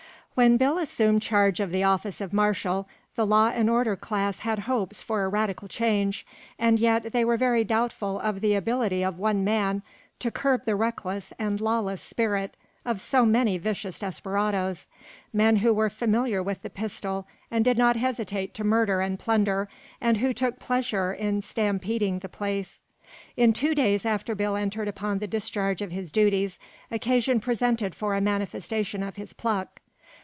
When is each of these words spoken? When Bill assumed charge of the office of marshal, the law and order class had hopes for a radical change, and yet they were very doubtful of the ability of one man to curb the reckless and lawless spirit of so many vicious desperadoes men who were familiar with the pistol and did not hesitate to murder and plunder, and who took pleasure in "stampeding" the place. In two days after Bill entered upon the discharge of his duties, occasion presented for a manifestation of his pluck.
When 0.33 0.55
Bill 0.55 0.77
assumed 0.79 1.21
charge 1.21 1.59
of 1.59 1.69
the 1.71 1.83
office 1.83 2.19
of 2.21 2.31
marshal, 2.33 2.87
the 3.15 3.25
law 3.27 3.49
and 3.49 3.69
order 3.69 3.95
class 3.97 4.39
had 4.39 4.59
hopes 4.59 5.01
for 5.01 5.23
a 5.23 5.29
radical 5.29 5.67
change, 5.67 6.25
and 6.57 6.79
yet 6.79 7.11
they 7.11 7.25
were 7.25 7.35
very 7.35 7.65
doubtful 7.65 8.17
of 8.17 8.39
the 8.39 8.55
ability 8.55 9.03
of 9.03 9.19
one 9.19 9.43
man 9.43 9.83
to 10.19 10.31
curb 10.31 10.63
the 10.65 10.75
reckless 10.75 11.33
and 11.37 11.59
lawless 11.59 12.01
spirit 12.01 12.55
of 12.85 13.01
so 13.01 13.25
many 13.25 13.57
vicious 13.57 13.99
desperadoes 13.99 14.87
men 15.33 15.57
who 15.57 15.73
were 15.73 15.89
familiar 15.89 16.41
with 16.41 16.61
the 16.63 16.69
pistol 16.71 17.27
and 17.51 17.65
did 17.65 17.77
not 17.77 17.97
hesitate 17.97 18.53
to 18.55 18.63
murder 18.63 19.01
and 19.01 19.19
plunder, 19.19 19.67
and 19.99 20.17
who 20.19 20.31
took 20.33 20.57
pleasure 20.59 21.13
in 21.13 21.41
"stampeding" 21.41 22.19
the 22.19 22.29
place. 22.29 22.81
In 23.37 23.51
two 23.53 23.75
days 23.75 24.05
after 24.05 24.33
Bill 24.33 24.55
entered 24.55 24.87
upon 24.87 25.19
the 25.19 25.27
discharge 25.27 25.81
of 25.81 25.91
his 25.91 26.09
duties, 26.09 26.57
occasion 26.89 27.41
presented 27.41 27.93
for 27.93 28.15
a 28.15 28.21
manifestation 28.21 29.03
of 29.03 29.17
his 29.17 29.33
pluck. 29.33 29.79